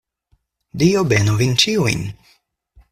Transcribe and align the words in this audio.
Dio 0.83 1.05
benu 1.11 1.37
vin 1.43 1.55
ĉiujn. 1.65 2.05